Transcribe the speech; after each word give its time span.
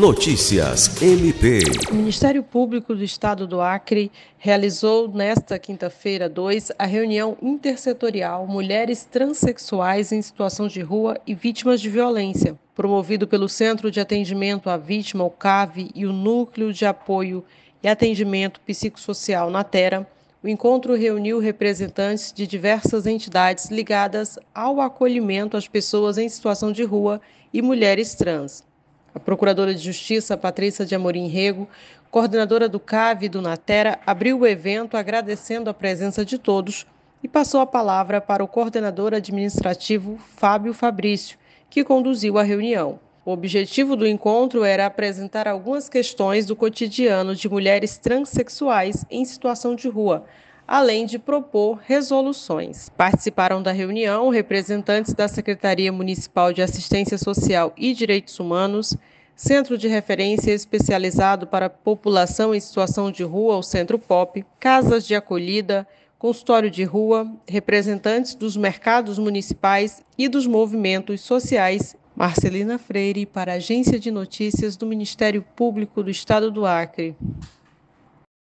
Notícias 0.00 1.02
MP. 1.02 1.60
O 1.90 1.94
Ministério 1.94 2.42
Público 2.42 2.94
do 2.94 3.04
Estado 3.04 3.46
do 3.46 3.60
Acre 3.60 4.10
realizou 4.38 5.06
nesta 5.06 5.58
quinta-feira 5.58 6.26
2 6.26 6.72
a 6.78 6.86
reunião 6.86 7.36
intersetorial 7.42 8.46
Mulheres 8.46 9.04
Transsexuais 9.04 10.10
em 10.10 10.22
Situação 10.22 10.68
de 10.68 10.80
Rua 10.80 11.20
e 11.26 11.34
Vítimas 11.34 11.82
de 11.82 11.90
Violência, 11.90 12.58
promovido 12.74 13.28
pelo 13.28 13.46
Centro 13.46 13.90
de 13.90 14.00
Atendimento 14.00 14.70
à 14.70 14.78
Vítima, 14.78 15.22
o 15.22 15.30
CAV, 15.30 15.90
e 15.94 16.06
o 16.06 16.14
Núcleo 16.14 16.72
de 16.72 16.86
Apoio 16.86 17.44
e 17.82 17.86
Atendimento 17.86 18.58
Psicossocial 18.62 19.50
na 19.50 19.64
Terra. 19.64 20.06
O 20.42 20.48
encontro 20.48 20.94
reuniu 20.94 21.38
representantes 21.40 22.32
de 22.32 22.46
diversas 22.46 23.06
entidades 23.06 23.68
ligadas 23.68 24.38
ao 24.54 24.80
acolhimento 24.80 25.58
às 25.58 25.68
pessoas 25.68 26.16
em 26.16 26.26
situação 26.26 26.72
de 26.72 26.84
rua 26.84 27.20
e 27.52 27.60
mulheres 27.60 28.14
trans. 28.14 28.69
A 29.12 29.18
Procuradora 29.18 29.74
de 29.74 29.82
Justiça, 29.82 30.36
Patrícia 30.36 30.86
de 30.86 30.94
Amorim 30.94 31.26
Rego, 31.26 31.68
coordenadora 32.12 32.68
do 32.68 32.78
CAV 32.78 33.24
e 33.24 33.28
do 33.28 33.42
Natera, 33.42 33.98
abriu 34.06 34.38
o 34.38 34.46
evento 34.46 34.96
agradecendo 34.96 35.68
a 35.68 35.74
presença 35.74 36.24
de 36.24 36.38
todos 36.38 36.86
e 37.20 37.26
passou 37.26 37.60
a 37.60 37.66
palavra 37.66 38.20
para 38.20 38.44
o 38.44 38.48
coordenador 38.48 39.12
administrativo 39.12 40.16
Fábio 40.36 40.72
Fabrício, 40.72 41.36
que 41.68 41.82
conduziu 41.82 42.38
a 42.38 42.44
reunião. 42.44 43.00
O 43.24 43.32
objetivo 43.32 43.96
do 43.96 44.06
encontro 44.06 44.62
era 44.62 44.86
apresentar 44.86 45.48
algumas 45.48 45.88
questões 45.88 46.46
do 46.46 46.54
cotidiano 46.54 47.34
de 47.34 47.48
mulheres 47.48 47.98
transexuais 47.98 49.04
em 49.10 49.24
situação 49.24 49.74
de 49.74 49.88
rua, 49.88 50.24
além 50.70 51.04
de 51.04 51.18
propor 51.18 51.80
resoluções. 51.84 52.88
Participaram 52.90 53.60
da 53.60 53.72
reunião 53.72 54.28
representantes 54.28 55.12
da 55.12 55.26
Secretaria 55.26 55.90
Municipal 55.90 56.52
de 56.52 56.62
Assistência 56.62 57.18
Social 57.18 57.72
e 57.76 57.92
Direitos 57.92 58.38
Humanos, 58.38 58.96
Centro 59.34 59.76
de 59.76 59.88
Referência 59.88 60.52
Especializado 60.52 61.44
para 61.44 61.68
População 61.68 62.54
em 62.54 62.60
Situação 62.60 63.10
de 63.10 63.24
Rua, 63.24 63.56
o 63.56 63.64
Centro 63.64 63.98
POP, 63.98 64.46
Casas 64.60 65.04
de 65.04 65.16
Acolhida, 65.16 65.84
Consultório 66.16 66.70
de 66.70 66.84
Rua, 66.84 67.28
representantes 67.48 68.36
dos 68.36 68.56
mercados 68.56 69.18
municipais 69.18 70.04
e 70.16 70.28
dos 70.28 70.46
movimentos 70.46 71.20
sociais. 71.20 71.96
Marcelina 72.14 72.78
Freire, 72.78 73.26
para 73.26 73.54
a 73.54 73.56
Agência 73.56 73.98
de 73.98 74.12
Notícias 74.12 74.76
do 74.76 74.86
Ministério 74.86 75.44
Público 75.56 76.00
do 76.00 76.10
Estado 76.10 76.48
do 76.48 76.64
Acre. 76.64 77.16